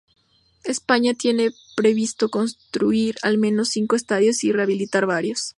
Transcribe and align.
España 0.63 1.13
tiene 1.13 1.51
previsto 1.75 2.29
construir, 2.31 3.17
al 3.21 3.37
menos, 3.37 3.69
cinco 3.69 3.95
estadios 3.95 4.43
y 4.43 4.51
rehabilitar 4.51 5.05
varios. 5.05 5.49